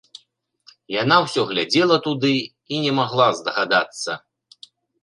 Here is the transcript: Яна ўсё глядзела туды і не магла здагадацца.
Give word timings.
Яна 1.01 1.15
ўсё 1.25 1.41
глядзела 1.51 1.99
туды 2.09 2.33
і 2.41 2.75
не 2.87 2.91
магла 3.03 3.31
здагадацца. 3.43 4.21